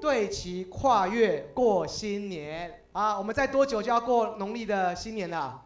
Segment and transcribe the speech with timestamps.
[0.00, 3.18] 对齐跨越过新年啊！
[3.18, 5.62] 我们再多久就要过农历的新年了？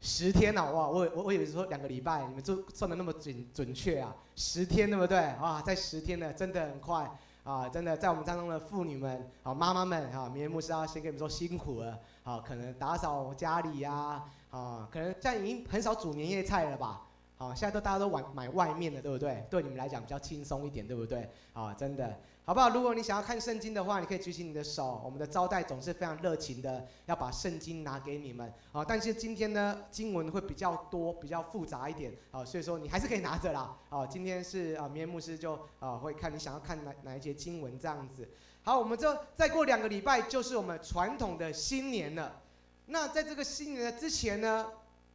[0.00, 0.88] 十天了，哇！
[0.88, 4.14] 我我我以为说两个礼拜，你们就算得那么准准确啊？
[4.34, 5.18] 十天对不对？
[5.18, 7.08] 啊，在十天呢，真的很快
[7.44, 7.68] 啊！
[7.68, 12.42] 真的，在我们当中的妇女们、啊妈妈们、啊明天牧师要先跟你们说辛苦了啊！
[12.44, 17.06] 可能打扫家里呀，啊，可能现在已经很少煮年夜菜了吧？
[17.38, 19.44] 啊，现在都大家都买买外面的，对不对？
[19.48, 21.28] 对你们来讲比较轻松一点，对不对？
[21.52, 22.18] 啊，真的。
[22.44, 22.70] 好不好？
[22.70, 25.00] 如果你想要看圣经的话，你可以举起你的手。
[25.04, 28.52] 我们的招待总是非常热情的，要把圣经拿给你们。
[28.72, 32.12] 啊，但是今天呢，经文会比较多，比较复杂一点。
[32.32, 33.78] 啊，所以说你还是可以拿着啦。
[33.88, 38.28] 啊，今天是啊，明天牧师就啊会看你想要看哪哪一节经文这样子。
[38.64, 42.42] 好，我们这再过两个礼拜就是我们传统的新年了。
[42.86, 44.66] 那在这个新年的之前呢，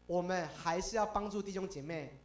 [0.05, 2.17] 我们还是要帮助弟兄姐妹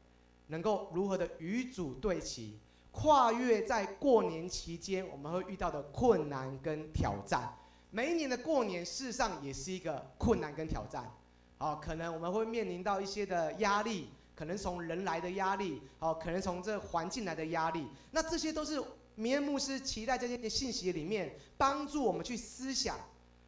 [0.46, 2.60] 能够如何的与主对齐。
[2.92, 7.52] 跨越在过年期间我们会遇到的困难跟挑战，
[7.90, 11.10] 每一年的过年事实上也是一个困难跟挑战，
[11.58, 18.80] 哦，可能我们会面临到一些的压力，可能从人来的压力，哦，可能从这环境来的压力，那这些都是
[19.14, 22.96] 明恩牧师期待这些信息里面帮助我们去思想，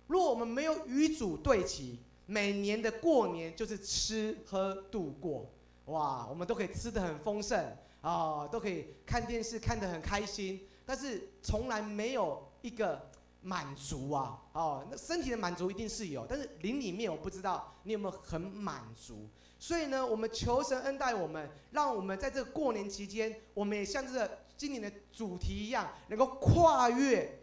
[0.06, 5.50] 如果我们没有与主对齐，每年的过年就是吃喝度过，
[5.86, 7.76] 哇，我们都可以吃得很丰盛。
[8.04, 13.00] 啊、哦，都可以看电视看得很开心，但是从来没有一个
[13.40, 14.38] 满足啊！
[14.52, 19.26] 哦，那身体的满足一定是有，但是灵里面我不知道你有没有很满足。
[19.58, 27.40] 所以呢，我们求神恩待我们，让我们在这个过年期间，我们也像这个今年的主题一样，能够跨越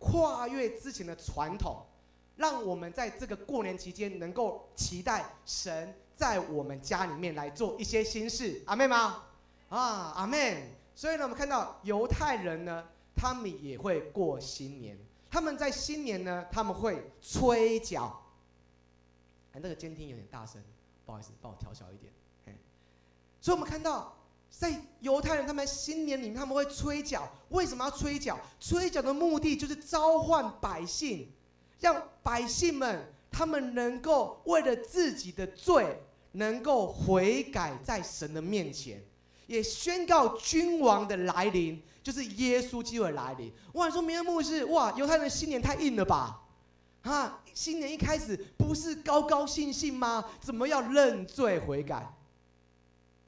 [0.00, 1.86] 跨越之前的传统，
[2.34, 8.60] 让我们在这个过年期间能够期待神在我们家里面来做一些新事。
[8.66, 9.22] 阿们吗？
[9.68, 10.70] 啊，阿门。
[10.94, 12.84] 所以呢，我们看到犹太人呢，
[13.16, 14.96] 他们也会过新年。
[15.30, 18.22] 他们在新年呢，他们会吹角。
[19.52, 20.62] 哎，那个监听有点大声，
[21.04, 22.12] 不好意思，帮我调小一点。
[23.40, 24.16] 所以我们看到，
[24.48, 27.28] 在犹太人他们新年里面，他们会吹角。
[27.50, 28.38] 为什么要吹角？
[28.58, 31.30] 吹角的目的就是召唤百姓，
[31.80, 36.00] 让百姓们他们能够为了自己的罪，
[36.32, 39.04] 能够悔改在神的面前。
[39.46, 43.52] 也宣告君王的来临，就是耶稣基督的来临。
[43.74, 46.42] 哇，你说明天牧师，哇，犹太人新年太硬了吧？
[47.02, 50.24] 啊，新年一开始不是高高兴兴吗？
[50.40, 52.14] 怎么要认罪悔改？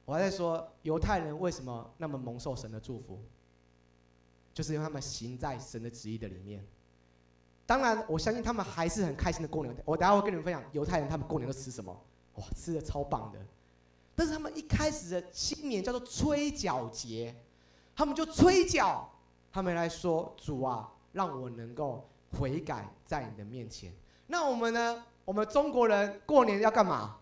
[0.04, 3.20] 我还在说犹太人为什么那么蒙受神的祝福，
[4.54, 6.64] 就是因为他们行在神的旨意的里面。
[7.66, 9.76] 当然，我相信他们还是很开心的过年。
[9.84, 11.92] 我等下会跟你们分享犹太人他们过年都吃什么，
[12.36, 13.38] 哇，吃的超棒的。
[14.16, 17.32] 但是他们一开始的新年叫做吹角节，
[17.94, 19.08] 他们就吹角，
[19.52, 23.92] 他们来说主啊，让我能够悔改在你的面前。
[24.26, 25.04] 那我们呢？
[25.26, 27.16] 我们中国人过年要干嘛？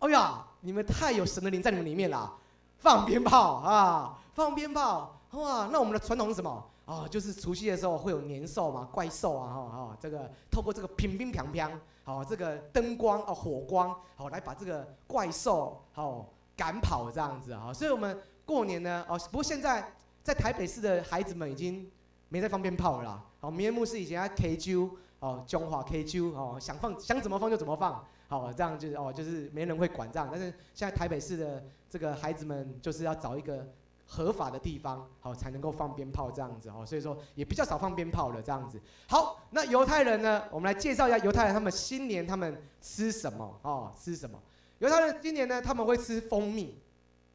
[0.00, 2.36] 哎呀，你们太有神的灵在你们里面了，
[2.78, 5.68] 放鞭炮啊，放鞭炮哇！
[5.72, 6.70] 那我们的传统是什么？
[6.86, 11.70] 哦，就是除夕的时候会有年兽嘛，怪兽啊，哈哈，这个透过这个乒乒乓乓。
[12.06, 19.90] 好，这个灯光哦，火光，好来把这个怪兽好赶跑这样子啊，所以我们过年呢哦，不过现在
[20.22, 21.90] 在台北市的孩子们已经
[22.28, 23.24] 没在放鞭炮了啦。
[23.40, 24.90] 好，明恩牧师以前在 KQ
[25.20, 30.28] 哦，中华 KQ 哦，想放想怎么放就怎么放，好这样就是哦，就是没人会管这样。
[30.30, 33.66] 但是现在台北市的这个孩子们就是要找一个。
[34.14, 38.80] 合法的地方，好才能够放鞭炮这样子哦，所以说也比较少放鞭炮了这样子。
[39.08, 40.44] 好，那犹太人呢？
[40.52, 43.92] 我们来介绍一下犹太人，他们新年他们吃什么哦？
[44.00, 44.40] 吃什么？
[44.78, 46.78] 犹太人今年呢，他们会吃蜂蜜，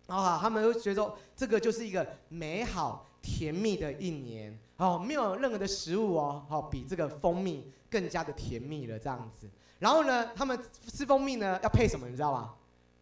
[0.07, 9.49] 啊，他们会觉得这个就是一个美好甜蜜的一年哦，没有任何的食物哦，好比这个蜂蜜更加的甜蜜了这样子。
[9.79, 10.57] 然后呢，他们
[10.87, 12.07] 吃蜂蜜呢要配什么？
[12.07, 12.53] 你知道吗？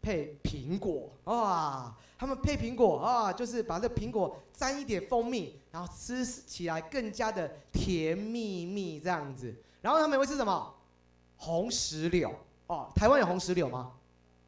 [0.07, 1.93] 配苹果哇！
[2.17, 9.53] 他们配苹果啊，就是把这苹果沾一点蜂蜜，然后吃起来更加的甜蜜蜜这样子。
[9.81, 10.73] 然后他们会吃什么？
[11.35, 12.33] 红石榴
[12.67, 13.91] 哦，台湾有红石榴吗？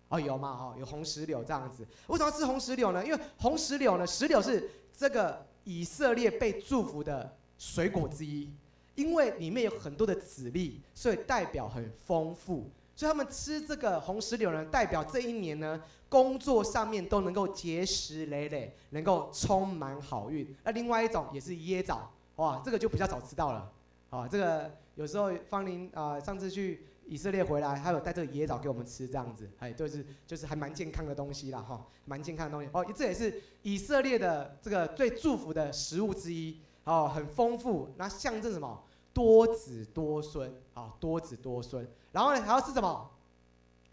[0.08, 0.50] 哦，有吗？
[0.50, 1.86] 哦，有红石榴这样子。
[2.08, 3.06] 为什么要吃红石榴呢？
[3.06, 8.50] 因为红石榴呢，石榴是这个以色列被祝福的水果之一，
[8.96, 12.72] 因为里面有很多的籽粒，所以代表很丰富。
[13.00, 20.54] 所以他们吃这个红石榴呢，代表这一年呢，工作上面都能够结实累累，能够充满好运。
[20.66, 23.72] 那另外一种也是椰枣，哇，这个就比较早吃到了。
[24.10, 32.70] 啊，这个有时候芳邻啊，上次去以色列回来，还有带这个椰枣给我们吃，这样子，哎，就是就是还蛮健康的东西啦，哈，蛮健康的东西。
[32.74, 36.60] 哦，这也是以色列的这个最祝福的食物之一。
[36.84, 38.84] 哦，很丰富，那象征什么？
[39.20, 41.86] 多子多孙，啊，多子多孙。
[42.14, 43.12] 然后呢，还要吃什么？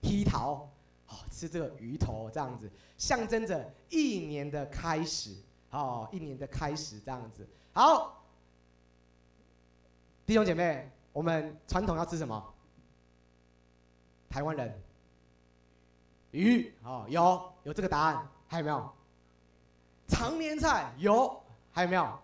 [0.03, 0.71] 鱼头，
[1.09, 5.35] 哦，吃这个鱼头这样子，象征着一年的开始，
[5.71, 7.45] 哦，一年的开始这样子。
[7.73, 8.23] 好，
[10.25, 12.55] 弟兄姐妹，我们传统要吃什么？
[14.31, 14.81] 台湾人，
[16.31, 18.93] 鱼，哦，有有这个答案，还有没有？
[20.07, 22.17] 长年菜有，还有没有？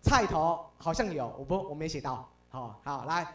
[0.00, 2.28] 菜头好像有，我不我没写到。
[2.50, 3.26] 好，好来，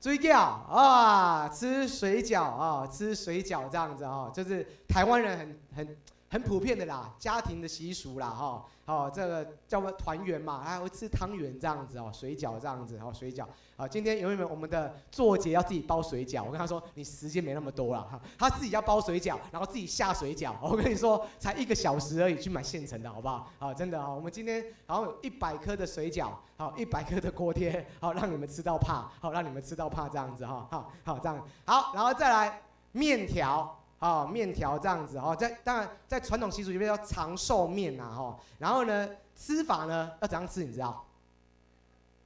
[0.00, 5.96] 追掉啊，吃水饺啊，吃水饺这样子啊，就是台湾人很很
[6.28, 8.64] 很普遍的啦，家庭的习俗啦哈。
[8.84, 13.44] 好，这个叫做团圆嘛，还会吃汤圆这样子哦，水饺这样子哦，水饺。
[13.76, 16.44] 好，今天有没有我们的作杰要自己包水饺？
[16.44, 20.54] 我跟他说，你时间没那么多了哈，他自己要包水饺，然后自己下水饺。
[20.60, 23.50] 我跟你说，才一个小时而已，去买现成的好不好？
[23.58, 32.62] 好，真的啊，我们今天然后有一百颗的水饺，好，一百颗的锅贴，好，让你们吃到怕，好，让你们吃到怕这样子哈，好，好这样，好，然后再来
[32.92, 33.76] 面条，
[34.06, 40.62] 哦，面条这样子哦，在当然在传统习俗里面叫长寿面呐哈，然后呢吃法呢要怎样吃？
[40.64, 41.04] 你知道？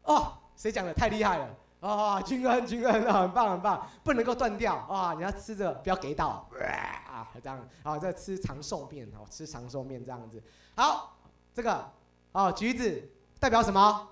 [0.02, 0.32] 哦。
[0.56, 1.48] 谁讲的太厉害了
[1.80, 2.20] 啊！
[2.20, 5.14] 均衡均衡啊，很棒很棒，不能够断掉啊！
[5.14, 6.46] 你要吃着，不要给到
[7.08, 7.26] 啊！
[7.42, 10.42] 这样啊，这吃长寿面哦，吃长寿面这样子。
[10.76, 11.16] 好，
[11.54, 11.90] 这个
[12.32, 14.06] 哦，橘子代表什么？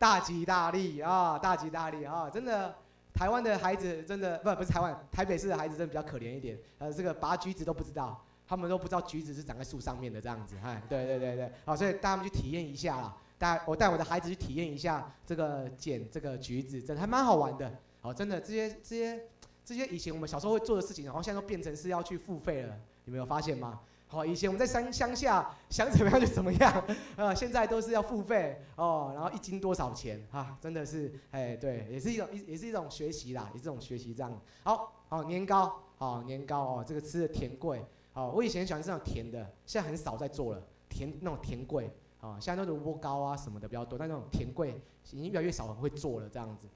[0.00, 1.38] 大吉大利啊！
[1.38, 2.28] 大吉大利啊！
[2.28, 2.74] 真的，
[3.12, 6.58] 台湾的孩子真的不不是台湾，台北市的孩子真的比较可怜一点。
[6.78, 10.56] 呃，这个拔橘子都不知道，他们都不知道橘子是长在树上面的这样子。
[10.62, 13.16] 哎，对对对对，好，所以带他们去体验一下啦。
[13.38, 17.72] 带我带我的孩子去体验一下这个捡这个橘子，真的还蛮好玩的。
[18.02, 19.22] 哦，真的这些这些
[19.64, 22.76] 这些以前我们小时候会做的事情，然后现在都变成是要去付费了。
[23.04, 23.80] 你没有发现吗？
[24.10, 26.84] 好，以前我们在山乡下想怎么样就怎么样，
[27.14, 29.12] 呃，现在都是要付费哦。
[29.14, 30.20] 然后一斤多少钱？
[30.32, 34.40] 哈，真的是，哎，对，也是一种也是一种学习啦，也是一种学习这样。
[34.64, 37.84] 好，好年糕，好年糕哦，这个吃的甜桂。
[38.14, 41.88] 哦，我以前喜欢这种甜的，现在很少在做了，甜那种甜桂。
[42.20, 44.66] 啊，像那种萝卜糕啊什么的比较多，但那种甜粿
[45.12, 46.66] 已经越来越少人会做了这样子。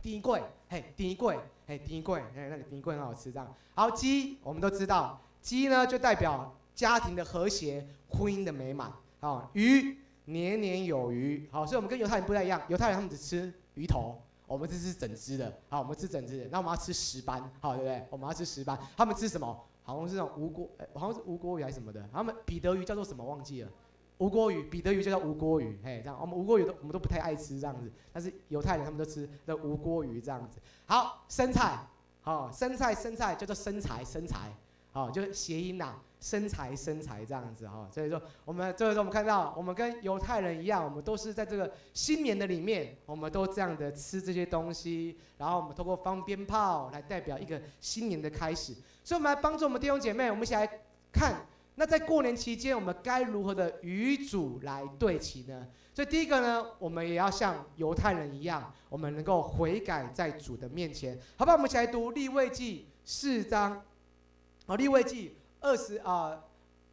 [0.00, 0.40] 第一粿，
[0.70, 3.54] 嘿，第一粿，嘿，第一粿，哎，那个第一粿很好吃这样。
[3.74, 8.90] 好，鸡我们都知道，鸡呢就代表家庭的和谐、婚姻的美满。
[9.20, 11.46] 好，鱼年年有余。
[11.52, 15.54] 好，所以我们跟犹太人不太一样，犹太人他们只吃鱼头，我们只吃整只的。
[15.68, 18.06] 好，我们吃整只的，那我们要吃石斑，好，对不对？
[18.08, 19.62] 我们要吃石斑，他们吃什么？
[19.82, 22.08] 好像是那种吴郭，好像是无锅鱼还是什么的。
[22.10, 23.22] 他们彼得鱼叫做什么？
[23.22, 23.68] 忘记了。
[24.16, 30.58] 无锅鱼，彼得鱼就叫无锅鱼，嘿，这样我们无锅鱼都我们都不太爱吃这样子，但是犹太人他们都吃的无锅鱼这样子。
[30.86, 31.86] 好，生菜，
[32.22, 34.54] 好，生菜生菜叫做生财生财，
[34.92, 37.88] 好，就是谐音呐，生财生财这样子哈。
[37.92, 48.74] 所以说我们这个时候我们看到，我们跟犹太人一样，我们都是在这个新年的里面，我们都这样的吃这些东西，然后我们通过放鞭炮来代表一个新年的开始。
[49.04, 50.68] 所以我们来帮助我们弟兄姐妹，我们一起来
[51.12, 51.46] 看。
[51.76, 55.66] 那在过年期间，我们该如何的与主来对齐呢？
[55.94, 61.56] 所以第一个呢，我们也要像犹太人一样，我们能够悔改在主的面前，好不好？
[61.56, 63.82] 我们一起来读利未记四章，
[64.70, 66.44] 好，利未记二十啊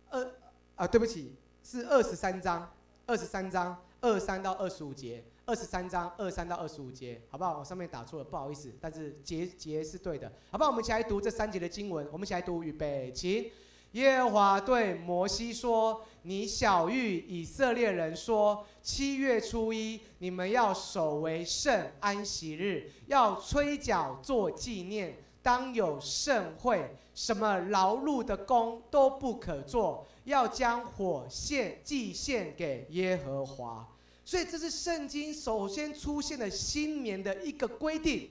[0.09, 0.31] 二
[0.75, 2.68] 啊，对不起，是二十三章，
[3.06, 7.59] 二十三章二三到二十五节，二十三章二三到二十五节，好不好？
[7.59, 10.71] 我上面打错了，不好意思，但是节节是对的，好不好？
[10.71, 13.51] 我们一起来读这三节的经文，我们一起来读，预备，起。
[13.92, 25.16] 耶和华对摩西说：“你晓諭以色列人说，七月初一，你们要守为圣安息日，要吹角做纪念，
[25.47, 33.87] 当有盛会，什么劳碌的工都不可做，要将火献祭献给耶和华。
[34.25, 38.30] 所以这是圣经首先出现的新年的一个规定。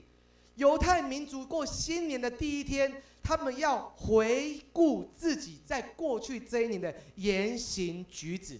[0.57, 8.57] 犹太民族过新年的第一天。”他们要回顾自己在过去这一年的言行举止，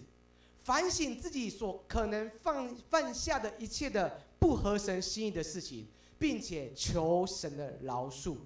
[0.62, 5.88] 反省自己所可能犯犯下的一切的不合神心意的事情，
[6.18, 8.38] 并且求神的饶恕。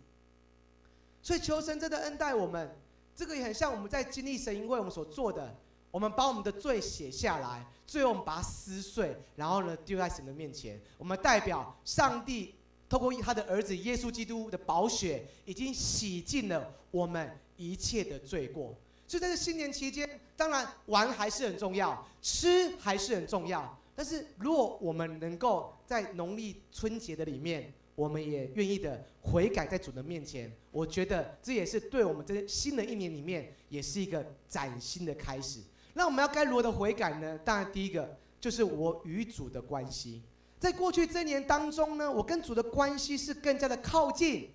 [1.21, 2.75] 所以求神真的恩待我们，
[3.15, 5.55] 这个也很像我们在经历神因为我们所做的，
[5.91, 12.55] 我们把我们的罪写下来，最后我们把它撕碎，然后呢丢在神的面前，我们代表上帝。
[12.89, 18.75] 透过他的儿子耶稣基督的宝血，已经洗净了我们一切的罪过。
[19.07, 23.79] 所以在这新年期间，当然玩还是很重要，吃还是很重要。
[23.95, 35.59] 但是如果我们能够在农历春节的里面，我们也愿意的悔改在主的面前，我觉得这也是对我们这新的一年里面，也是一个崭新的开始。
[35.93, 37.37] 那我们要该如何的悔改呢？
[37.43, 40.21] 当然，第一个就是我与主的关系。
[40.57, 44.49] 在过去这一年当中呢，我跟主的关系是更加的靠近，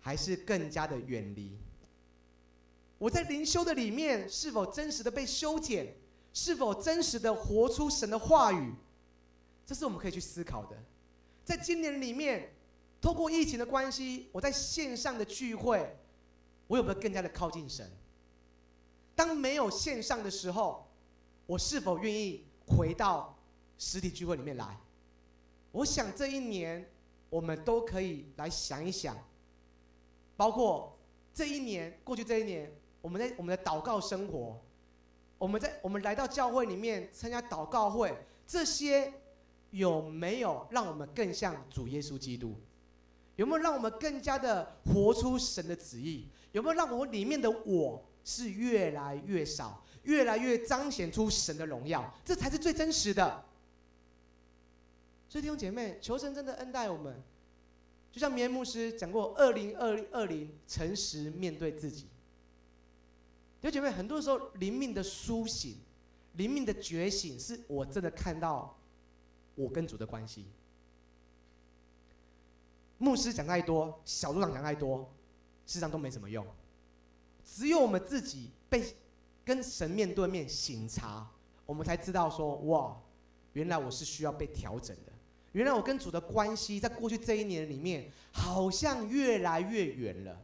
[0.00, 1.58] 还是更加的远离？
[2.98, 5.92] 我在灵修的里面是否真实的被修剪？
[6.32, 8.72] 是否真实的活出神的话语？
[9.66, 10.76] 这是我们可以去思考的。
[11.44, 12.52] 在今年里面，
[13.00, 15.96] 透过疫情的关系，我在线上的聚会，
[16.66, 17.90] 我有没有更加的靠近神？
[19.14, 20.88] 当没有线上的时候，
[21.46, 23.36] 我是否愿意回到
[23.78, 24.78] 实体聚会里面来？
[25.70, 26.90] 我想这一年，
[27.28, 29.16] 我们都可以来想一想，
[30.36, 30.98] 包括
[31.34, 32.70] 这一年过去这一年，
[33.00, 34.60] 我们在我们的祷告生活，
[35.42, 39.12] 我们在我们来到教会里面参加祷告会，这些
[39.72, 42.54] 有没有让我们更像主耶稣基督？
[43.34, 46.28] 有没有让我们更加的活出神的旨意？
[46.52, 52.08] 有没有让我里面的我是越来越少，越来越彰显出神的荣耀？
[52.24, 53.44] 这才是最真实的。
[55.28, 57.20] 所以弟兄姐妹，求神真的恩待我们，
[58.12, 62.06] 就像绵牧师讲过，二零二二零诚实面对自己。
[63.62, 65.76] 弟兄姐妹，很多时候灵命的苏醒、
[66.34, 68.76] 灵命的觉醒，是我真的看到
[69.54, 70.46] 我跟主的关系。
[72.98, 74.98] 牧师讲太多，小组长讲太多，
[75.64, 76.44] 事实上都没什么用。
[77.44, 78.84] 只有我们自己被
[79.44, 81.30] 跟神面对面省察，
[81.64, 83.00] 我们才知道说：哇，
[83.52, 85.12] 原来我是需要被调整的。
[85.52, 90.42] 原来我跟主的关系，在过去这一年里面，好像越来越远了。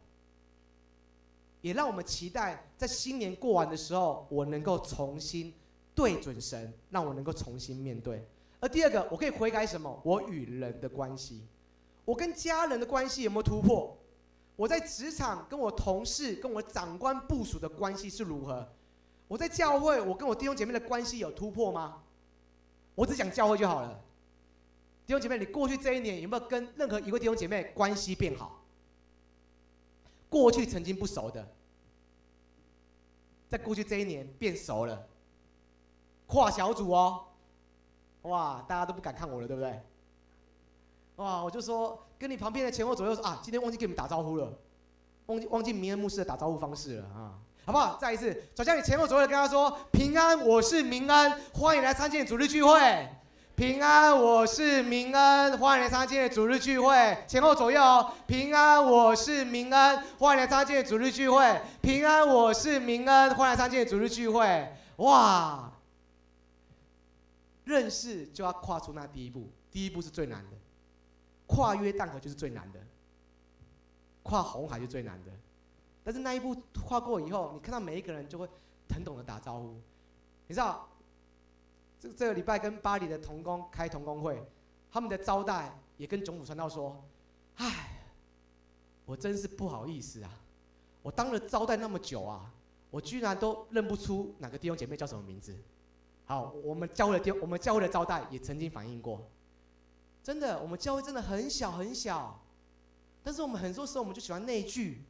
[1.61, 5.53] 也让我们期待，在新年过完的时候，我能够重新
[5.95, 8.27] 对准神，让我能够重新面对。
[8.61, 10.01] 而第二个，我可以悔改什么？
[10.05, 11.43] 我与人的关系。
[12.05, 13.97] 我跟家人的关系有没有突破？
[14.57, 18.67] 我在职场跟我同事、跟我长官、部属的关系是如何？
[19.29, 22.03] 我在教会，我跟我弟兄姐妹的关系有突破吗？
[22.95, 24.01] 我只讲教会就好了。
[25.07, 28.65] 弟兄姐妹，你过去这一年有没有跟任何一位弟兄姐妹关系变好？
[30.29, 31.47] 过去曾经不熟的，
[33.49, 35.07] 在过去这一年变熟了，
[36.27, 37.25] 跨小组哦，
[38.23, 39.81] 哇，大家都不敢看我了，对不对？
[41.17, 41.43] 哇！
[41.43, 44.53] 我就说，跟你旁边的前后左右说啊，今天忘记跟你们打招呼了，
[45.27, 47.97] 忘记忘记明恩牧师的打招呼方式了啊，好不好？
[47.99, 53.09] 再一次，转向你前后左右跟他说：平安，我是明恩，欢迎来参加主日聚会。
[53.59, 57.25] 平安，我是明恩，欢迎来参加主日聚会。
[57.27, 57.81] 前后左右，
[58.25, 61.61] 平安，我是明恩，欢迎来参加主日聚会。
[61.83, 64.73] 平安，我是明恩，欢迎来参加主日聚会。
[64.99, 65.73] 哇！
[67.65, 70.57] 认识就要跨出那第一步，第一步是最难的。
[71.49, 72.79] 跨约旦河就是最难的，
[74.23, 75.33] 跨红海就是最难的，
[76.05, 78.49] 但是那一步跨过以后，你看到每一个人就会
[78.95, 79.75] 很懂得打招呼。
[80.47, 80.89] 你知道，
[82.01, 84.43] 这这个礼拜跟巴黎的同工开同工会，
[84.91, 87.05] 他们的招待也跟总府传道说
[87.57, 88.01] ：“唉，
[89.05, 90.31] 我真是不好意思啊，
[91.03, 92.53] 我当了招待那么久啊，
[92.91, 95.57] 我居然都认不出哪个弟兄姐妹叫什么名字。”
[96.25, 99.27] 好，我们教会的弟，我们教会的招待也曾经反映过。
[100.23, 102.39] 真的，我们教会真的很小很小，
[103.23, 105.03] 但是我们很多时候我们就喜欢内聚，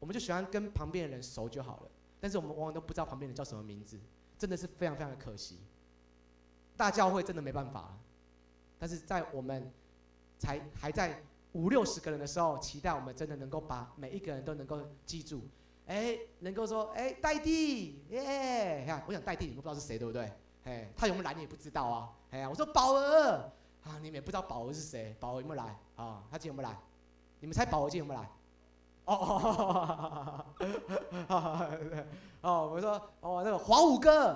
[0.00, 1.90] 我们就喜欢跟旁边的人熟就好了。
[2.18, 3.96] 但是我们往往都不知道旁边人叫什么名字，
[4.36, 5.58] 真的是非常非常的可惜。
[6.78, 7.92] 大教会真的没办法，
[8.78, 9.70] 但是在我们
[10.38, 15.42] 才还在五六十个人的时候，期待我们真的能够把每一个人都能够记住，
[15.86, 20.32] 哎，能够说哎代替耶，看我想代替你们不知道是谁对不对？
[20.64, 23.50] 哎，他有没有来你也不知道啊，哎呀，我说宝儿。
[23.84, 23.94] 啊！
[24.02, 25.16] 你们也不知道宝儿是谁？
[25.18, 25.64] 宝儿有没有来？
[25.96, 26.76] 啊，他今天有没有来？
[27.40, 28.30] 你们猜宝儿今天有没有来？
[29.06, 30.44] 哦哦
[31.28, 32.04] 哦！
[32.42, 34.32] 哦，我说哦，那个华武哥，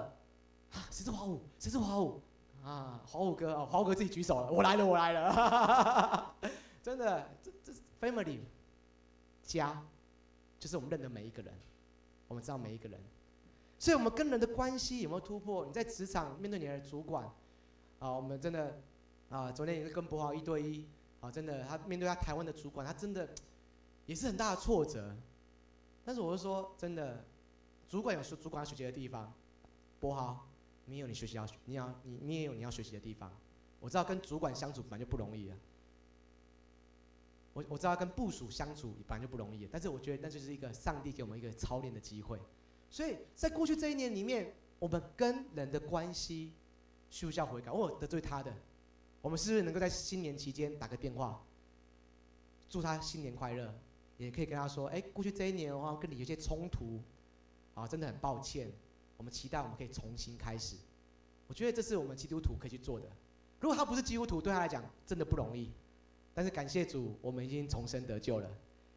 [0.71, 1.43] 啊，谁是华武？
[1.59, 2.23] 谁是华武？
[2.63, 6.35] 啊，华武哥啊，华武哥自己举手了，我来了，我来了！
[6.83, 8.39] 真的，这这 family
[9.43, 9.83] 家，
[10.59, 11.53] 就是我们认得每一个人，
[12.29, 13.01] 我们知道每一个人，
[13.79, 15.67] 所以我们跟人的关系有没有突破？
[15.67, 17.25] 你在职场面对你的主管，
[17.99, 18.81] 啊，我们真的。
[19.31, 20.87] 啊，昨天也是跟博豪一对一，
[21.23, 23.27] 啊，真的，他面对他台湾的主管，他真的
[24.05, 25.17] 也是很大的挫折。
[26.05, 27.25] 但是我是说，真的，
[27.89, 29.33] 主管有说主管要学习的地方，
[29.99, 30.47] 博豪，
[30.87, 33.31] 你有你学习要，你要你你也有你要学习的地方。
[33.81, 35.57] 我知道跟主管相处本来就不容易啊，
[37.53, 42.39] 我我知道跟部属相处本来就不容易，但是我觉得那就是一个上帝给我们一个操练的机会。
[42.91, 46.53] 所以在过去这一年里面，我们跟人的关系
[47.11, 47.71] 需不需要悔改？
[47.71, 48.55] 我有得罪他的。
[49.21, 51.45] 我们是不是能够在新年期间打个电话，
[52.69, 53.73] 祝他新年快乐？
[54.19, 57.01] 也可以跟他说：“哎，过去这一年的话，跟你有些冲突，
[57.75, 58.71] 啊，真的很抱歉。
[59.23, 60.75] 我们期待我们可以重新开始。
[61.47, 63.07] 我觉得这是我们基督徒可以去做的。
[63.61, 65.71] 如果他不是基督徒，对他来讲真的不容易。
[66.35, 68.51] 但是感谢主，我们已经重生得救了。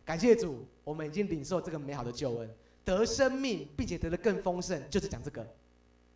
[0.04, 2.50] 感谢主，我们已经领受这个美好的救恩，
[2.84, 5.48] 得生命，并且得的更丰盛，就是讲这个，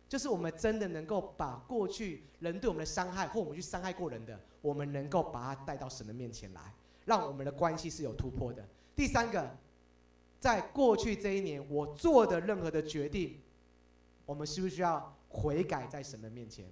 [0.08, 6.74] 就是我们真的能够把过去人对我们的伤害，或我们去伤害过人的，我们能够把它带到神的面前来，
[7.04, 8.66] 让我们的关系是有突破的。
[8.96, 9.56] 第三个，
[10.40, 13.38] 在过去这一年我做的任何的决定，
[14.30, 16.64] 我们需不需要悔改在神的面前？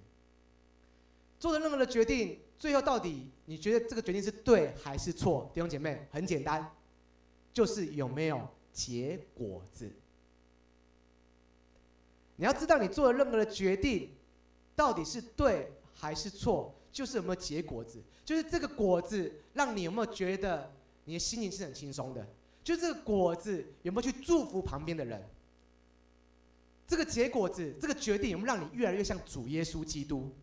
[1.37, 5.51] 做的任何的决定，最后到底你觉得这个决定是对还是错？
[5.53, 6.71] 弟兄姐妹，很简单。
[7.51, 9.91] 就是有没有结果子？
[12.37, 14.11] 你要知道，你做的任何的决定，
[14.73, 18.01] 到底是对还是错，就是有没有结果子。
[18.23, 20.71] 就是这个果子，让你有没有觉得
[21.03, 22.25] 你的心情是很轻松的？
[22.63, 25.21] 就这个果子有没有去祝福旁边的人？
[26.89, 30.33] 这个结果子，这个决定有没有让你越来越像主耶稣基督？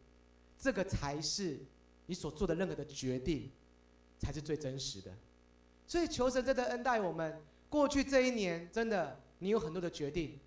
[0.57, 1.59] 这个才是
[2.07, 3.51] 你所做的任何的决定，
[4.21, 5.11] 才是最真实的。
[5.89, 7.43] 所以求神真的恩待我们。
[7.69, 10.39] 过去这一年，真的你有很多的决定，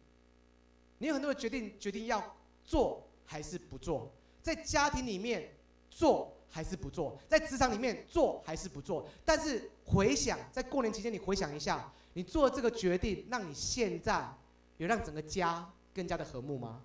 [1.00, 4.10] 你有很多的决定，决定要做还是不做，
[4.42, 5.54] 在家庭里面
[5.90, 9.06] 做还是不做，在职场里面做还是不做。
[9.26, 14.34] 但是回想，在过年期间，你回想一下，你做这个决定，让你现在
[14.78, 16.82] 有让整个家更加的和睦吗？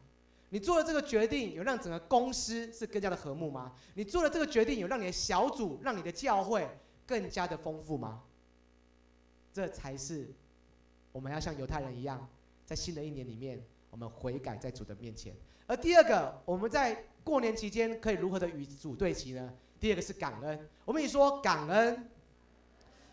[0.51, 3.73] 你做了这个决定，有让整个公司是更加的和睦吗？
[3.95, 6.69] 你做了这个决定，有让你的小组、让你的教会
[7.07, 8.23] 更加的丰富吗？
[9.53, 10.29] 这才是
[11.11, 12.29] 我们要像犹太人一样，
[12.65, 15.35] 在新的一年里面，我们悔改在主的面前。
[15.67, 19.53] 而第二个，我们在过年期间可以如何的与主对齐呢？
[19.81, 20.69] 第二个是感恩。
[20.85, 22.09] 我们也说感恩，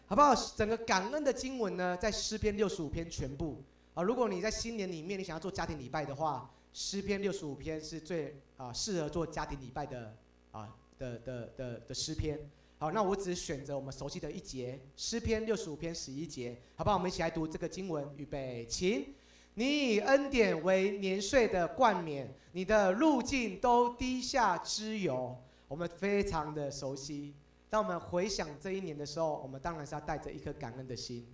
[0.05, 0.35] 好不好？
[0.55, 4.03] 整个感恩的经文呢，在诗篇六十五篇全部啊。
[4.03, 10.15] 如果你在新年里面你想要做家庭礼拜的话，诗篇六十五篇是最啊适合做家庭礼拜的
[10.51, 12.39] 啊的的的的诗篇。
[12.77, 16.95] 好，那我只选择我们熟悉的一节诗篇六十五篇十一节，好不好？
[16.95, 19.13] 我们一起来读这个经文，预备，请。
[19.53, 25.37] 你以恩典为年岁的冠冕，你的路径都滴下脂油。
[25.67, 27.33] 我们非常的熟悉。
[27.69, 31.27] 当我们回想这一年的时候，我们当然是要带着一颗感恩的心。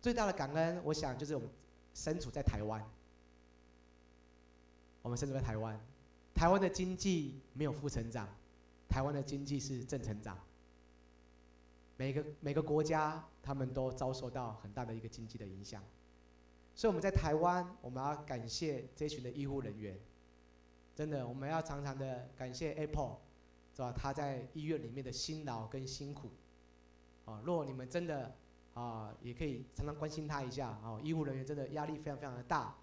[0.00, 1.48] 最大的感恩，我想就是我们
[1.94, 2.84] 身处在台湾。
[5.02, 5.80] 我们身处在台湾，
[6.34, 8.28] 台湾的经济没有负成长。
[8.88, 10.36] 台湾的经济是正成长，
[11.96, 15.80] 每个每个国家他们都遭受到很大的一个经济的影响，
[16.74, 19.96] 所以我们在台湾，我们要感谢这群的医护人员，
[20.96, 23.18] 真的，我们要常常的感谢 Apple，
[23.76, 23.94] 是吧？
[23.96, 26.30] 他在医院里面的辛劳跟辛苦，
[27.26, 28.34] 啊，如果你们真的
[28.80, 32.74] 啊，也可以常常关心他一下，啊，医护人员真的压力非常非常的大，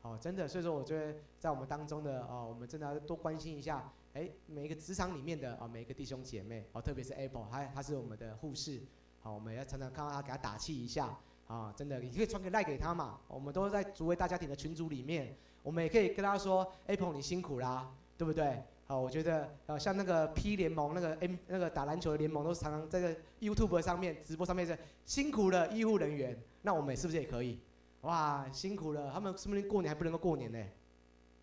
[0.00, 3.92] 哦，真的，所以说我觉得在我们当中的哦，我们真的要多关心一下。
[4.14, 8.80] 哎，每一个职场里面的啊，每一个弟兄姐妹哦，特别是 Apple，他他是我们的护士，
[9.20, 13.20] 好，我们要常常看到他，给他打气一下啊，真的，你可以传个赖给他嘛。
[13.28, 18.62] 我们都在主为大家庭的群组里面，我们也可以跟他说，Apple 你辛苦啦，对不对？
[19.00, 27.60] 我觉得呃，像那个 P 联盟那个 M 那个打篮球的联盟，都常常在这 YouTube 上面直播上面是辛苦了医护人员，那我们是不是也可以？
[28.02, 30.58] 哇，辛苦了，他们说不定过年还不能够过年呢，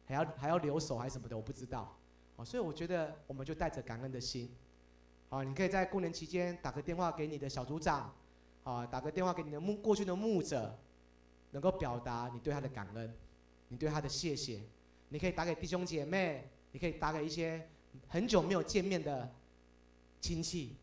[0.06, 1.96] 还要还要留守还是什么的，我不知道。
[2.44, 4.50] 所以我觉得我们就带着感恩的心，
[5.30, 8.14] 啊，你可以在过年期间打个电话给你的小组长，
[8.64, 10.78] 啊，打个电话给你的牧过去的牧者，
[11.52, 13.14] 能够表达你对他的感恩，
[13.68, 14.62] 你对他的谢谢。
[15.10, 17.68] 你可以打给弟兄姐妹，你可以打给一些
[18.08, 19.30] 很久没有见面的
[20.22, 20.76] 亲戚，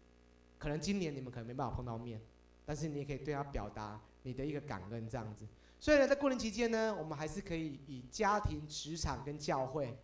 [0.58, 2.20] 可能今年你们可能没办法碰到面，
[2.64, 5.46] 但是你也可以对他表达你的一个感恩这样子。
[5.78, 9.96] 所以呢，在过年期间呢，我们还是可以以家庭、职场跟教会。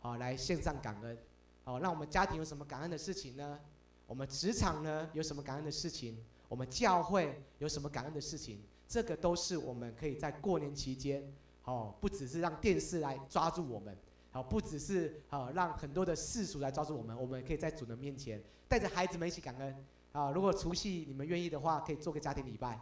[0.00, 1.18] 好，来献上感恩。
[1.64, 3.58] 好，让我们家庭有什么感恩的事情呢？
[4.06, 6.16] 我们职场呢有什么感恩的事情？
[6.48, 8.62] 我们教会有什么感恩的事情？
[8.86, 11.22] 这个都是我们可以在过年期间，
[11.64, 13.94] 哦，不只是让电视来抓住我们，
[14.38, 19.84] 好，不只是啊让很多的世俗来抓住我们，我们可以在主的面前带着孩子们一起感恩。
[20.12, 22.78] 啊，如果除夕你们愿意的话，可以做个家庭礼拜，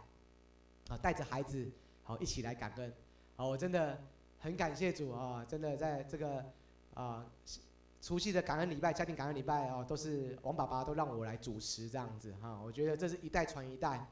[0.87, 1.67] 啊，带着孩子
[2.03, 2.93] 好一起来感恩。
[3.37, 3.99] 啊，我真的
[4.37, 6.45] 很感谢主啊，真的在这个。
[6.93, 7.25] 啊，
[8.03, 12.61] 除夕的感恩礼拜、家庭感恩礼拜啊，都是王爸爸都让我来主持这样子哈。
[12.63, 14.07] 我觉得这是一代传一代，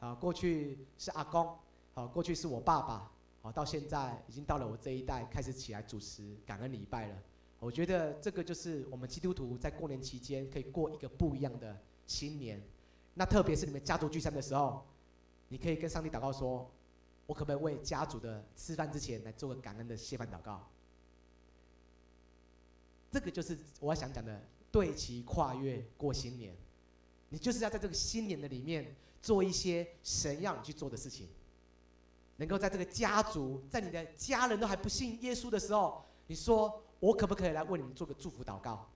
[0.00, 1.56] 啊，过去是阿公，
[1.94, 3.10] 好，过去是我爸爸，
[3.42, 7.16] 好，到现在已经到了我这一代，开始起来主持感恩礼拜了。
[7.58, 12.62] 我觉得这个就是我们基督徒在过年期间可以过一个不一样的新年。
[13.14, 14.84] 那特别是你们家族聚餐的时候，
[15.48, 16.70] 你可以跟上帝祷告说：
[17.26, 20.68] 我可不可以为家族的吃饭之前来做个感恩的谢饭祷告？
[23.10, 26.54] 这个就是我想讲的，对齐跨越过新年，
[27.30, 31.26] 你就是要在这个新年的里面做一些神要你去做的事情，
[32.40, 38.90] 能够在这个家族，在你的家人都还不信耶稣的时候，你说我可不可以来为你们做个祝福祷告？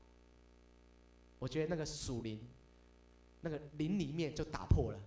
[1.39, 2.41] 我觉得那个属灵，
[3.43, 4.99] 那个灵里面就打破了，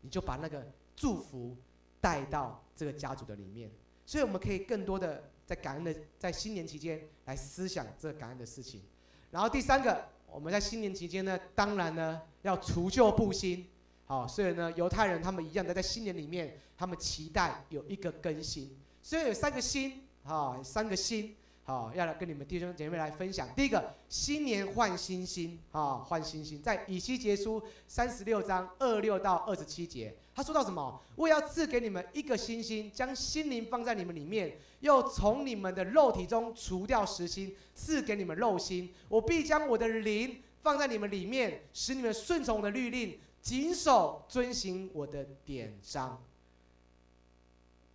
[0.00, 0.66] 你就把那个
[0.96, 1.54] 祝福。
[2.02, 3.70] 带到这个家族的里面，
[4.04, 8.82] 所以我们可以更多的在感恩的在新年期间来思想这感恩的事情。
[9.30, 13.64] 然后第三个，我们在新年期间呢，当然呢要除旧布新，
[14.12, 18.70] 好，所以呢犹太人他们一样的在新年里面，他们期待有一个更新，
[19.00, 21.34] 所以有三个新，啊，三个新。
[21.64, 23.48] 好，要来跟你们弟兄姐妹来分享。
[23.56, 31.00] 第一个，新年换新心啊，换新心，在以西结书三十六章二六到二十七节，他说到什么？
[31.16, 38.92] 我要赐给你们一个新心，将心灵放在你们里面，又从你们的肉体中除掉实心，赐给你们肉心。
[39.08, 46.22] 我必将我的灵放在你们里面，使你们顺从我的律令，谨守遵行我的典章。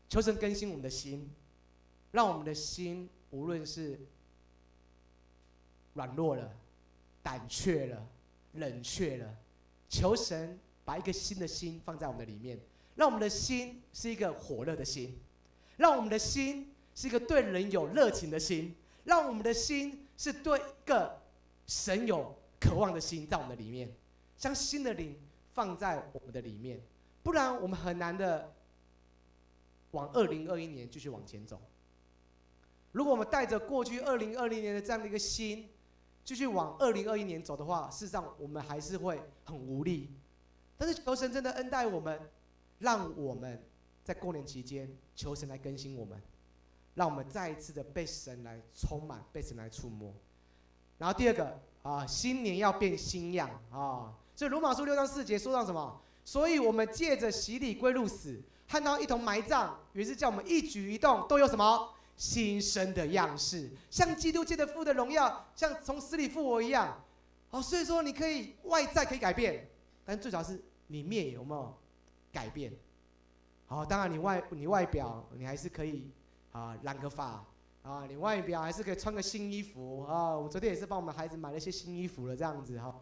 [0.10, 1.30] 求神更新我们的心，
[2.12, 3.10] 让我们的心。
[3.30, 4.00] 无论是
[5.96, 6.50] 软弱了、
[7.22, 8.08] 胆怯了、
[8.54, 9.36] 冷却了，
[9.90, 12.58] 求神把一个新的心放在我们的里面，
[12.96, 15.20] 让我们的心是一个火热的心，
[15.76, 21.22] 让我们的心是一个对人有热情的心，让我们的心是对一个
[21.66, 23.94] 神有渴望的心在我们的里面，
[24.38, 25.14] 将新的灵
[25.58, 26.80] 放在我们的里面，
[27.24, 28.54] 不然我们很难的
[29.90, 31.60] 往二零二一年继续往前走。
[32.92, 35.68] 如果我们带着过去二零二零年的这样的一个心，
[36.24, 40.12] 继续往二零二一年走的话，事实上我们还是会很无力。
[40.78, 42.22] 但是求神真的恩待我们，
[42.78, 43.60] 让我们
[44.04, 46.22] 在过年期间求神来更新我们，
[46.94, 50.14] 让我们再一次的被神来充满，被神来触摸。
[51.00, 56.00] 然后第二个啊，新年要变新样啊，所以罗马书六章四节说到什么？
[56.24, 61.90] 所以我们借着洗礼归入死，和他一同埋葬，于是叫我们一举一动都有什么？
[62.16, 67.04] 新生的样式，像基督借着父的荣耀，像从死里复活一样。
[67.50, 69.68] 哦，所以说你可以外在可以改变，
[70.06, 71.76] 但最主要是里面有没有
[72.32, 72.72] 改变？
[73.66, 76.12] 好，当然你外你外表你还是可以
[76.52, 77.44] 啊染个发
[77.82, 80.38] 啊，你外表还是可以穿个新衣服啊。
[80.38, 82.94] 我昨天也是帮我们孩子买了一些新衣服了，这样子哈。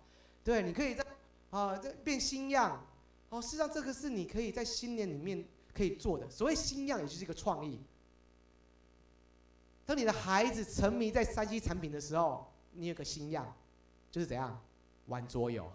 [0.44, 1.04] 对，你可以在
[1.52, 2.86] 啊这变新样。
[3.30, 6.30] 哦，事实上这个是你可以在新年里面可以做的。
[6.30, 7.80] 所谓新样，也就是一个创意。
[9.86, 13.54] 当你的孩子沉迷在三 C 产品的时候，你有个新样，
[14.12, 14.60] 就是怎样
[15.08, 15.72] 玩桌游。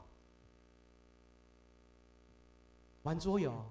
[3.02, 3.64] 玩桌游，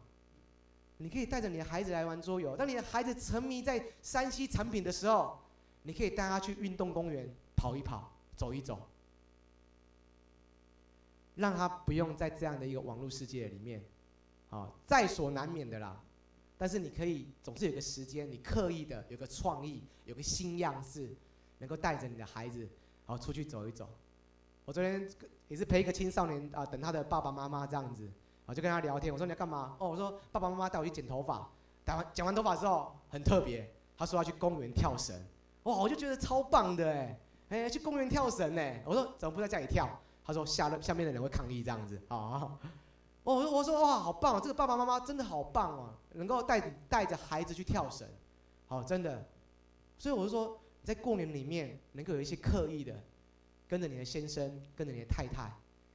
[0.97, 2.57] 你可以带着你的孩子来玩桌游。
[2.57, 5.39] 当你的孩子沉迷在三 C 产品的时候，
[5.83, 8.79] 你可以带他去运动公园跑一跑、走一走，
[11.39, 13.81] 让他不用在这样的一个网络世界里面，
[14.49, 15.97] 啊，在所难免的啦。
[16.57, 21.15] 但是你可以总是有个时间，你刻意的有个创意，有个新样式，
[21.59, 22.59] 能够带着你的孩子，
[23.07, 23.87] 然后出去走一走。
[24.65, 25.09] 我昨天
[25.47, 28.07] 也是陪一个青少年啊，等他的爸爸妈妈这样子，
[28.45, 29.13] 我就跟他聊天。
[29.13, 29.77] 我说你要干嘛？
[29.79, 31.49] 哦，我说爸爸妈妈带我去剪头发。
[31.85, 35.15] 剪完剪完头发之后很特别，他说要去公园跳绳。
[35.63, 38.83] 哇，我就觉得超棒的哎，哎去公园跳绳哎。
[38.85, 39.87] 我说怎么不在家里跳？
[40.29, 42.55] 他说下下面的人会抗议这样子啊。
[43.23, 44.39] 我说我说哇，好棒啊！
[44.39, 48.07] 这个爸爸妈妈真的好棒哦，能够带带着孩子去跳绳，
[48.67, 49.27] 好真的。
[49.97, 53.03] 所以我就说，在过年里面能够有一些刻意的，
[53.67, 55.51] 跟着你的先生，跟着你的太太，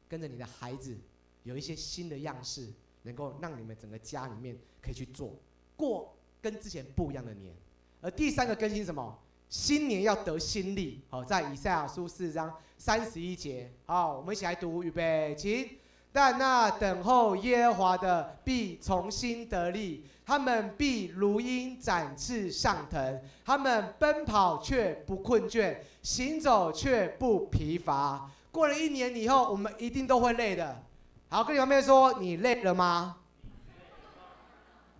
[0.08, 0.98] 跟着你的孩子，
[1.44, 5.30] 有一些新的样式，能够让你们整个家里面可以去做
[5.76, 7.54] 过跟之前不一样的年。
[8.00, 9.16] 而第三个更新什么？
[9.48, 11.00] 新年要得新力。
[11.08, 15.68] 好，在以赛亚书四章三十一节，好，我们一起来读，预备，请。
[16.12, 28.30] 但那等候耶和华的必重新得力，他们必如鹰展翅上腾，他们奔跑却不困倦，行走却不疲乏。
[28.52, 30.80] 过了一年以后，我们一定都会累的。
[31.28, 33.16] 好，跟你旁边说，你累了吗？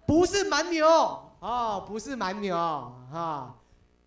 [0.04, 0.85] 不是蛮牛
[1.38, 3.54] 哦，不是蛮牛啊，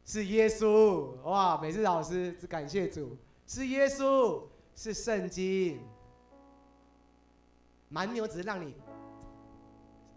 [0.08, 1.60] 是耶稣哇！
[1.62, 4.42] 每次老师，只感谢主，是耶稣，
[4.74, 5.82] 是圣经。
[7.90, 8.74] 蛮牛只是让你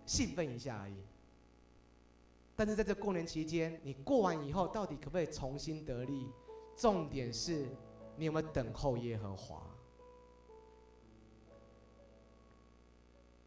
[0.06, 0.94] 兴奋一下而已，
[2.54, 6.28] 但是在这过年期间，你过完以后，到底可不可以重新得力？
[6.76, 7.66] 重点是，
[8.16, 9.60] 你有没有等候耶和华？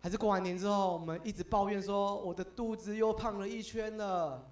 [0.02, 4.52] 还是过完年之后，我们一直抱怨说我的肚子又胖了一圈了？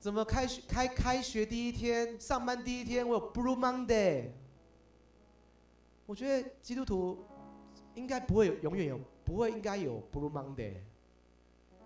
[0.00, 4.30] 怎么开学开开学第一天，上班第一天，我有 Blue Monday？
[6.06, 7.22] 我觉得基督徒
[7.94, 10.76] 应该不会有，永远有，不会应该有 Blue Monday。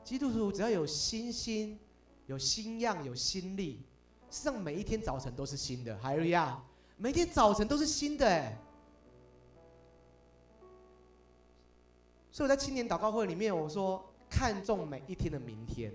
[0.05, 1.77] 基督徒只要有新心、
[2.27, 3.81] 有新样、有新力，
[4.31, 5.99] 实际上每一天早晨都是新的。
[5.99, 6.63] 海瑞亚，
[6.97, 8.57] 每天早晨都是新的哎。
[12.31, 15.93] 所以我在青年祷告会里面，我说看重每一天的明天。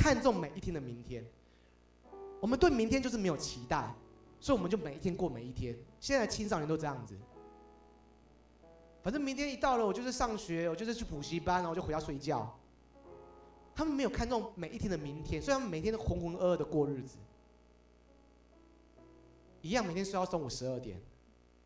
[0.00, 1.24] 看重每一天的明天，
[2.40, 3.92] 我们对明天就是没有期待，
[4.38, 5.76] 所以我们就每一天过每一天。
[5.98, 7.16] 现在青少年都这样子，
[9.02, 12.56] 反正明天一到了，我就是上学，我就是去补习班，然后就回家睡觉。
[13.74, 17.18] 他们没有看重每一天的明天，所以他们每天都浑浑噩噩的过日子，
[19.62, 21.00] 一样每天睡到中午十二点。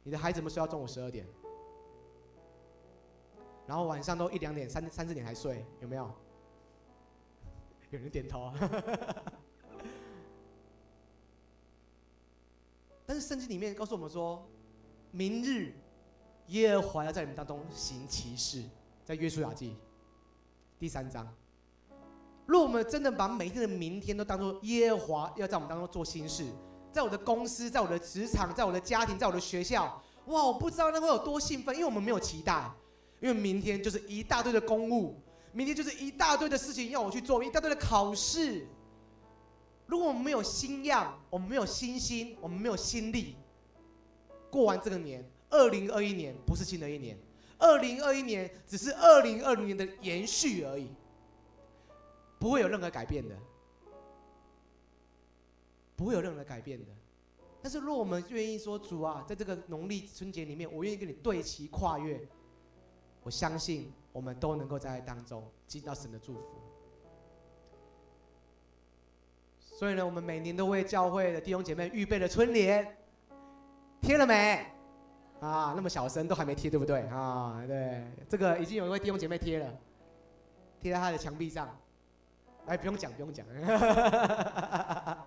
[0.04, 1.24] 你的孩子们睡到中午十二点，
[3.66, 6.10] 然后晚上都一两点、三三四点才睡，有没有？
[7.92, 8.54] 有人点头啊，
[13.04, 14.48] 但是圣经里面告诉我们说，
[15.10, 15.74] 明日
[16.46, 18.64] 耶和华要在你们当中行奇事，
[19.04, 19.76] 在约书亚记
[20.78, 21.28] 第三章。
[22.46, 26.46] 若我们真的把每一天的明天都当做耶和华要在我们当中做新事，
[26.90, 32.70] 在我的公司，在我的职场，在我的家庭，在我的学校，哇，我不知道那会有多兴奋，因为我们没有期待，
[33.20, 35.20] 因为明天就是一大堆的公务。
[35.52, 38.66] 明天就是一大堆的事情要我去做，一大堆的考试。
[39.86, 43.36] 如果我们没有新样，我们没有新心，我们没有新力，
[44.50, 47.18] 过完这个年，二零二一年不是新的一年，
[47.58, 50.88] 二零二一年只是二零二零年的延续而已，
[52.38, 53.36] 不会有任何改变的，
[55.94, 56.86] 不会有任何改变的。
[57.60, 62.26] 但是，如果我们愿意说主啊，在这个农历春节里面，我愿意跟你对齐跨越，
[63.22, 63.92] 我相信。
[64.12, 66.42] 我们都能够在当中进到神的祝福，
[69.58, 72.96] 所以呢，我们每年都为教会的弟兄姐妹预备了春联，
[74.00, 74.66] 贴了没？
[75.40, 77.00] 啊，那么小声都还没贴，对不对？
[77.08, 79.74] 啊，对，这个已经有一位弟兄姐妹贴了，
[80.78, 81.68] 贴在他的墙壁上。
[82.66, 83.44] 哎，不用讲，不用讲，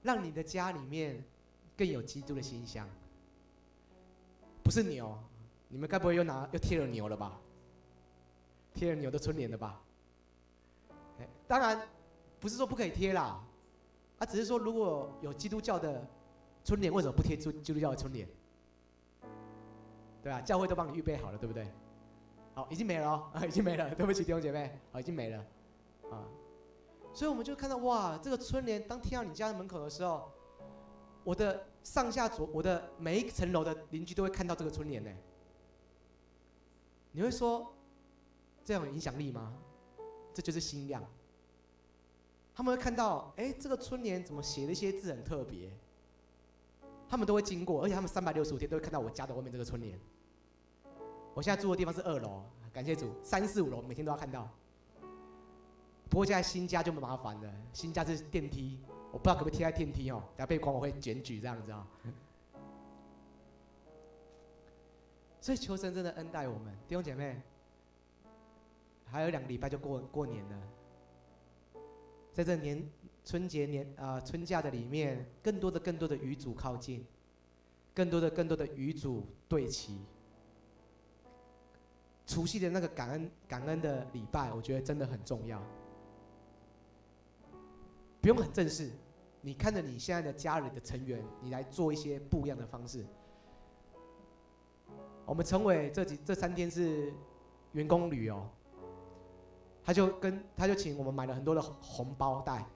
[0.00, 1.22] 让你的家里面
[1.76, 2.88] 更有基督的馨香，
[4.62, 5.18] 不是牛。
[5.74, 7.36] 你们该不会又拿又贴了牛了吧？
[8.74, 9.82] 贴了牛的春联了吧？
[11.48, 11.82] 当然
[12.38, 13.44] 不是说不可以贴啦，
[14.20, 16.06] 啊，只是说如果有基督教的
[16.64, 18.28] 春联，为什么不贴基基督教的春联？
[20.22, 21.66] 对啊，教会都帮你预备好了，对不对？
[22.54, 25.44] 好，已经没了哦，啊， 已经没了，对不起弟兄姐妹，好，已经没了，
[26.08, 26.22] 啊，
[27.12, 30.30] 所以我们就看到哇，这个春联当贴到你家的门口的时候，
[31.24, 35.10] 我的上下左，我的每一层楼的邻居都会看到这个春联呢。
[37.16, 37.72] 你会说，
[38.64, 39.54] 这样有影响力吗？
[40.34, 41.00] 这就是新样。
[42.52, 45.70] 他们会看到，哎，这个春联怎么写的一些字很特别。
[47.08, 49.96] 他们都会经过，而且他们三百六十五天都会看到我家的外面这个春联。
[51.34, 54.48] 我现在住的地方是二楼，感谢主，三四五楼每天都要看到。
[56.10, 58.80] 不过现在新家就麻烦了，新家是电梯，
[59.12, 61.86] 我不知道可不可以贴在电梯哦，等下被管委会检举这样子啊。
[65.44, 67.38] 所以求神真的恩待我们弟兄姐妹，
[69.04, 70.58] 还有两个礼拜就过过年了，
[72.32, 72.82] 在这年
[73.26, 77.04] 春节年啊、春假的里面，更多的更多的与主靠近，
[77.94, 80.00] 更多的更多的与主对齐。
[82.26, 85.62] 除夕的那个感恩感恩的礼拜，我觉得真的很重要。
[88.22, 88.90] 不用很正式，
[89.42, 93.04] 你看着你现在的家里的成员，你来做一些不一样的方式。
[95.26, 97.12] 我们陈伟这几这三天是
[97.72, 98.46] 员工旅游，
[99.82, 102.66] 他就跟他就请我们买了很多的红包袋。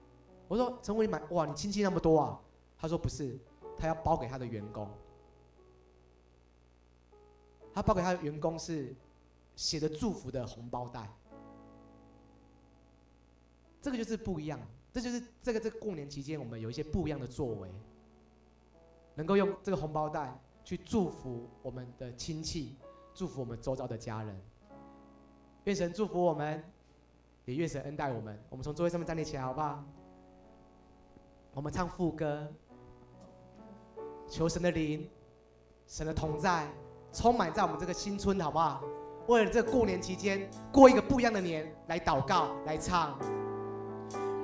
[0.47, 2.41] 我说陈伟买哇，你亲戚那么多啊？
[2.77, 3.37] 他说不是，
[3.77, 4.89] 他要包给他的员工。
[7.71, 8.95] 他包给他的员工是
[9.55, 11.07] 写的祝福的红包袋。
[13.79, 14.59] 这个就是不一样，
[14.91, 17.69] 这就是这个这个过年期间我们有一些不一样的作为，
[19.13, 20.37] 能够用这个红包袋。
[20.63, 22.75] 去祝福我们的亲戚，
[23.13, 24.39] 祝福我们周遭的家人。
[25.63, 26.63] 愿神祝福我们，
[27.45, 28.39] 也愿神恩待我们。
[28.49, 29.83] 我们从座位上面站立起来，好不好？
[31.53, 32.47] 我们唱副歌，
[34.27, 35.09] 求神的灵、
[35.87, 36.67] 神的同在，
[37.11, 38.83] 充满在我们这个新春，好不好？
[39.27, 43.19] 为了这过年期间，过一个不一样的年，来祷告，来唱。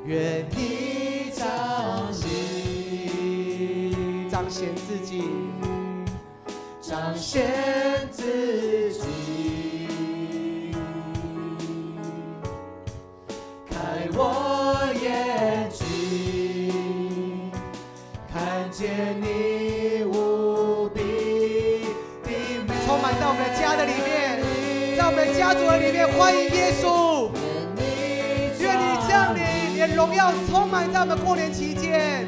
[0.05, 2.75] 愿你掌心。
[4.47, 5.23] 显自己，
[6.87, 7.43] 彰显
[8.11, 10.69] 自己，
[13.67, 13.75] 开
[14.13, 17.51] 我眼睛，
[18.31, 21.87] 看见你无比
[22.23, 22.29] 的
[22.67, 24.43] 美，充满在我们的家的里面，
[24.95, 27.31] 在我们的家族的里面，欢迎耶稣，
[28.59, 29.41] 愿你降临，
[29.73, 32.27] 你的荣耀充满在我们过年期间，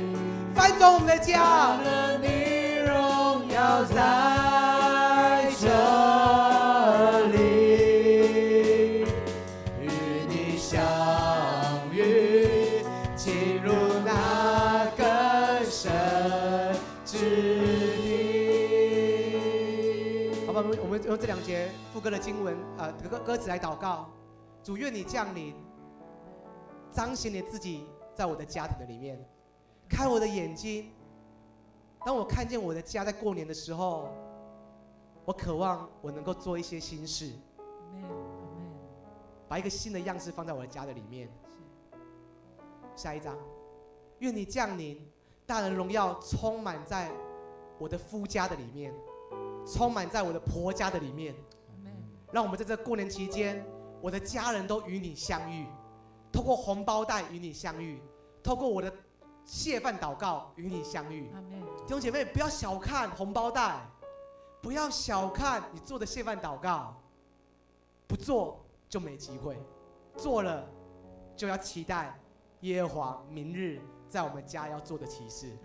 [0.56, 1.78] 翻转我们的家。
[2.20, 2.28] 你
[20.62, 24.10] 们我们用这两节副歌的经文，呃，歌歌词来祷告。
[24.64, 25.56] 主，愿你降临，
[26.92, 29.18] 彰显你自己在我的家庭的里面，
[29.88, 30.92] 开我的眼睛。
[32.06, 34.10] 当我看见我的家在过年的时候，
[35.26, 37.32] 我渴望我能够做一些新事，
[39.48, 41.30] 把一个新的样式放在我的家的里面。
[42.96, 43.38] 下一章，
[44.20, 45.00] 愿你降临，
[45.46, 47.12] 大人荣耀充满在
[47.78, 48.94] 我的夫家的里面，
[49.72, 51.36] 充满在我的婆家的里面。
[52.32, 53.66] 让我们在这过年期间，
[54.02, 55.66] 我的家人都与你相遇，
[56.32, 58.02] 透过红包袋与你相遇，
[58.44, 58.92] 透过我的
[59.46, 61.32] 谢饭祷告与你相遇。
[61.86, 63.80] 弟兄姐妹，不要小看红包袋，
[64.62, 66.94] 不要小看你做的谢饭祷告，
[68.08, 69.58] 不做就没机会，
[70.18, 70.70] 做了
[71.36, 72.20] 就要期待
[72.60, 75.58] 耶和华明日在我们家要做的奇事。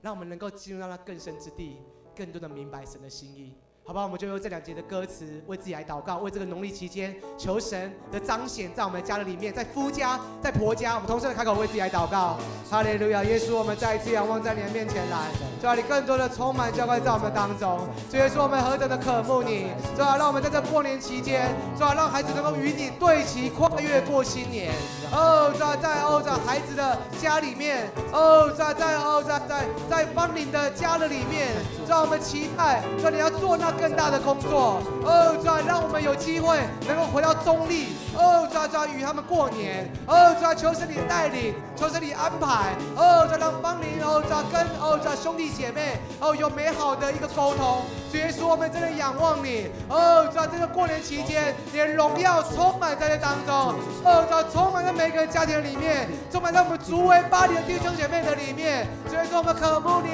[0.00, 1.82] 让我们能够进入到那更深之地，
[2.14, 3.52] 更多的明白神的心意。
[3.90, 12.38] 好吧，我们就用这两节的歌词为自己来祷告，为这个农历期间求神的彰显在我们家的里面，在夫家，在婆家，我们同时的开口为自己来祷告。
[12.70, 15.26] 哈利路亚，耶稣，我们再一次仰望在你的面前来，
[15.60, 17.80] 主啊，你更多的充满浇灌在我们当中。
[18.08, 24.72] 主耶稣，我们何等的渴慕你，主啊，让我们在这过年期间，主啊，让孩子能够与你对齐，跨越过新年。
[25.10, 31.48] 哦，主啊，在哦，在孩子的家里面，哦，在在哦，在在在芳邻的家的里面，
[31.88, 33.79] 让，我们期待，主啊，你要做那。
[33.80, 47.82] 更大的工作，哦，主啊，让我们有机会能够回到中立，哦，主啊，主啊，与他们过年，哦，主啊，求神你的带领，求神你安排，哦，主啊，让芳邻，哦，主啊，跟哦，主啊，兄弟姐妹，哦，有美好的一个沟通。
[48.12, 58.86] 主耶稣，我们真的仰望你，哦，主啊，这个过年期间，你的荣耀充满在这当中，哦，主啊，充满在每个家庭里面，充满在我们足围八里的弟兄姐妹的里面。
[59.08, 60.10] 主耶稣，我们渴慕你。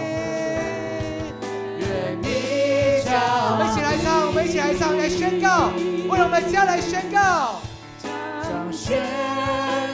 [3.19, 5.71] 我们一起来唱，我们一起来唱，来宣告，
[6.09, 7.61] 为了我们家来宣告，
[8.03, 9.03] 彰显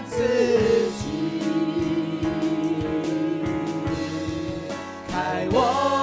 [0.09, 0.17] 自
[0.99, 1.03] 己，
[5.09, 6.02] 开我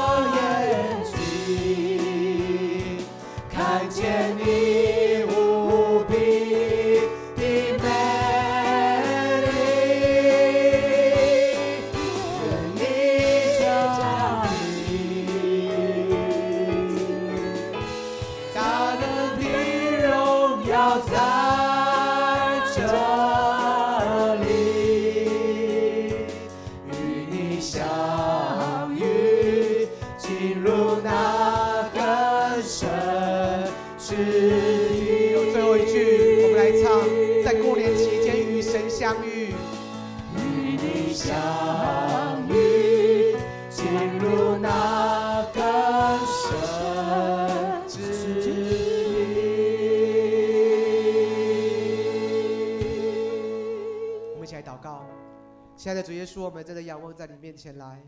[56.29, 58.05] 稣，我们真的仰望在你面前来，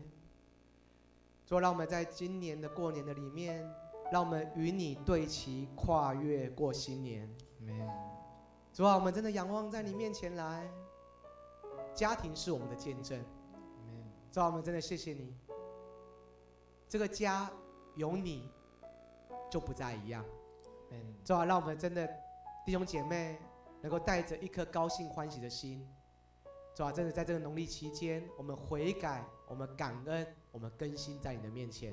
[1.44, 3.68] 主，让我们在今年的过年的里面，
[4.12, 7.28] 让我们与你对齐，跨越过新年。
[8.72, 10.70] 主啊，我们真的仰望在你面前来，
[11.94, 13.20] 家庭是我们的见证。
[14.30, 15.34] 主啊，我们真的谢谢你，
[16.88, 17.50] 这个家
[17.96, 18.48] 有你
[19.50, 20.24] 就不再一样。
[21.24, 22.08] 主啊，让我们真的
[22.64, 23.38] 弟兄姐妹
[23.80, 25.84] 能够带着一颗高兴欢喜的心。
[26.74, 31.92] 主啊，真的在这个农历期间，我们悔改，我们感恩，我们更新在你的面前。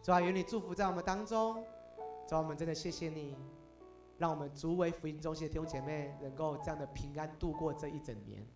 [0.00, 1.64] 主啊，愿你祝福在我们当中。
[2.28, 3.36] 主啊，我们真的谢谢你，
[4.16, 8.46] 让我们足为福音中心的弟兄姐妹能够这样的平安度过这一整年。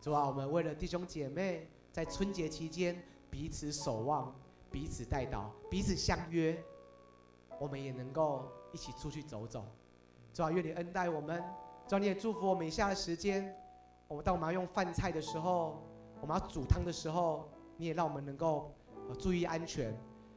[0.00, 3.00] 主啊，我们为了弟兄姐妹在春节期间
[3.30, 4.34] 彼此守望、
[4.72, 6.60] 彼此代祷、彼此相约，
[7.60, 9.64] 我们也能够一起出去走走。
[10.32, 11.40] 主啊，愿你恩待我们。
[11.86, 13.56] 主啊，你也祝福我们以下的时间。
[14.08, 15.82] 我们当我们要用饭菜的时候，
[16.20, 18.74] 我们要煮汤的时候，你也让我们能够
[19.18, 19.94] 注意安全，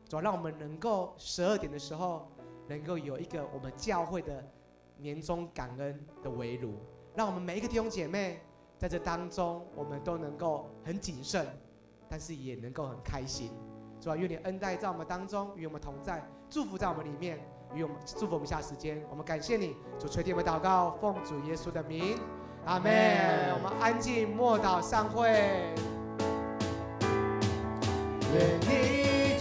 [0.07, 2.27] 主要让我们能够十二点的时候
[2.67, 4.43] 能够有一个我们教会的
[4.97, 6.75] 年终感恩的围炉，
[7.13, 8.41] 让我们每一个弟兄姐妹
[8.77, 11.45] 在这当中，我们都能够很谨慎，
[12.09, 13.51] 但是也能够很开心。
[13.99, 17.39] 主要愿你恩待在我们当中，与我们同在，祝福在我们里面，
[17.73, 19.03] 与我们祝福我们下时间。
[19.09, 22.17] 我们感谢你，主垂听我们祷告，奉主耶稣的名，
[22.67, 22.91] 阿门。
[23.55, 25.31] 我们安静默祷散会。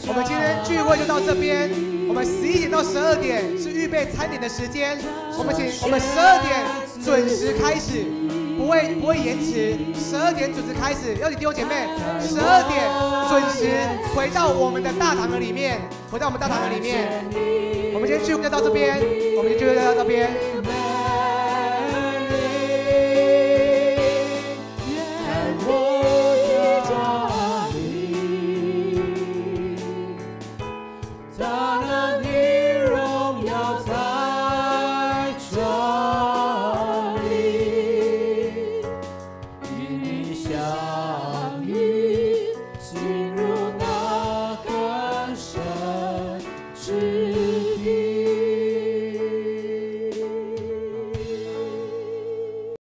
[0.07, 1.69] 我们今天聚会就到这边。
[2.09, 4.97] 我们十一点到十二点是预备餐点的时间。
[5.37, 6.65] 我们请我们十二点
[7.03, 8.05] 准时开始，
[8.57, 9.77] 不会不会延迟。
[9.93, 11.89] 十二点准时开始，要请弟兄姐妹，
[12.23, 12.87] 十二点
[13.29, 13.75] 准时
[14.15, 15.81] 回到我们的大堂的里面，
[16.13, 17.11] 回到我们大堂的里面。
[17.93, 19.03] 我们今天聚会就到这边，
[19.37, 20.31] 我们今天聚会就到这边。